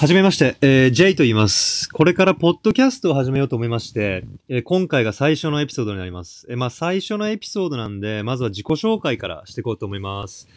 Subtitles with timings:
[0.00, 1.86] はじめまして、えー、J と言います。
[1.90, 6.46] これからポッドキャストを始めようと思いまして、えー今回が最初のエピソードになります。
[6.48, 10.48] えーまあ最初のエピソードなんで、まずは自己紹介からしていこうと思います。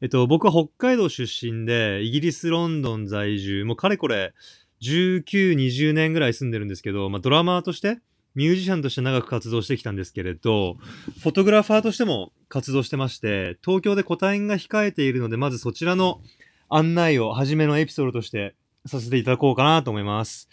[0.00, 4.32] えっと、僕は北海道出身で、イギリス・ロンドン在住、もうかれこれ、
[4.80, 7.98] 19、20年ぐらい住んでるんですけど、まあドラマーとして、
[8.36, 10.76] ミュージシャンとして長く活動してきたんですけれど、
[11.20, 16.20] フォトグラファーとしても活動してまして、東京で個展が控えているので、まずそちらの
[16.68, 18.54] 案内を初めのエピソードとして
[18.88, 20.48] させていただこうかなと思います。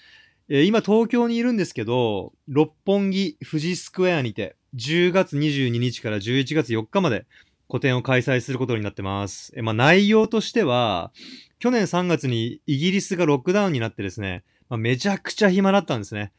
[0.50, 7.26] えー今東京にいるんですけど、六本木富士スクエアにて10月22日から11月4日まで
[7.68, 9.52] 個展を開催することになってます。
[9.56, 11.12] えーまあ、内容としては、
[11.60, 16.32] 去年3月にイギリスがロックダウンになってですね、まあ、めちゃくちゃ暇だったんですね。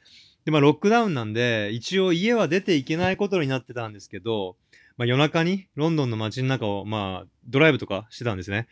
[0.44, 4.56] で、まあ、ロックダウンなんで、一応家は出ていけないことになってたんですけど、
[4.96, 8.68] まあ、夜中にロンドンの街の中を、まあ、ドライブとかしてたんですね。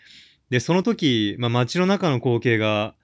[0.51, 2.95] で、その時、まあ、街の中の光景が、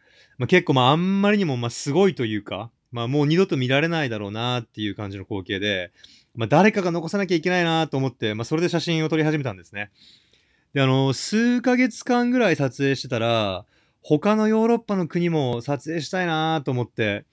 [0.40, 5.92] まあ、結構まああんまりにもまあすごいというか、まあもう二度と見られないだろうなっていう感じの光景で、
[6.34, 9.90] まあ誰かが残さなきゃいけないなと思って、まあそれで写真を撮り始めたんですね。
[10.72, 13.66] で、あの、数ヶ月間ぐらい撮影してたら、
[14.00, 17.26] 他のヨーロッパの国も撮影したいなと思って、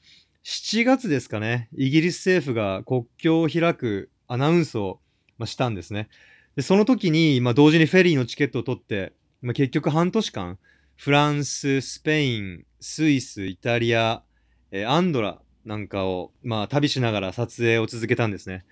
[0.44, 5.00] 7月ですかね、イギリス政府が国境を開くアナウンスを、
[5.38, 6.10] ま、したんですね。
[6.58, 10.58] で、その時に、まあ同時にフェリーのチケットを取って、まあ、結局半年間、
[10.98, 14.24] フランス、スペイン、スイス、イタリア、
[14.72, 18.66] えーアンドラなんかを、まあ、旅しながら撮影を続けたんですね。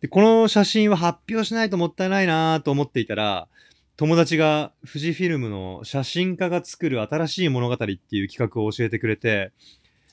[0.00, 3.46] で、この写真は発表しないともったいないなと思っていたら、
[3.96, 9.52] 友達が富士フィルムの写真家が作る新しい物語っていう企画を教えてくれて、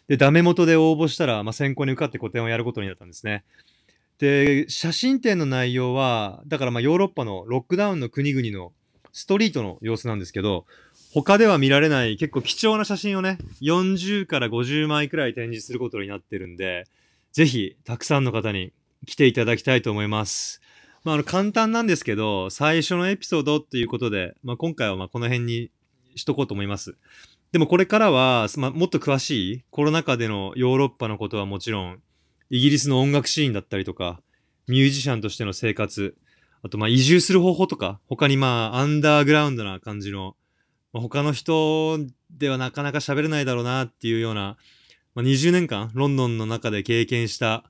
[0.08, 3.44] で、ダメ元で応募したら、まあ、選考に受かって個展をやることになったんですね。
[4.20, 8.74] で、写真展の内容は、だからまあヨーロッパのロックダウンの国々の
[9.12, 10.66] ストリートの様子なんですけど、
[11.14, 16.86] 他では見られない結構貴重な写真をね、40から50枚くらい展示することになってるんで、
[17.32, 18.74] ぜひたくさんの方に
[19.06, 20.62] 来ていただきたいと思います。
[21.04, 25.72] まあ、あの簡単なんですけど、最初のエピソードっていうことで、まあ、今回はまこの辺に
[26.16, 26.98] しとこうと思います。
[27.52, 32.02] でもこれからは、まあ、もっと詳しいコロナ禍でのヨーロッパのことはもちろん、
[32.50, 34.22] イギリスの音楽シーンだったりとか、
[34.68, 36.16] ミュージシャンとしての生活、
[36.64, 40.36] あとまあ移住する方法とか、他にまあアンダーグラウンドな感じの、
[41.00, 42.00] 他の人
[42.30, 44.58] ではなかなか喋れないだろうなっていうような、
[45.16, 47.64] まあ、20年間ロンドンの中で経験した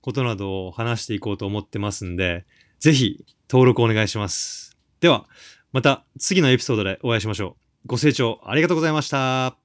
[0.00, 2.44] ことなどを話していこうと思ってますんで、
[2.78, 4.76] ぜひ登録お願いします。
[5.00, 5.26] では、
[5.72, 7.88] また次のエピソードでお会いしましょう。
[7.88, 9.63] ご清聴ありがとうございました。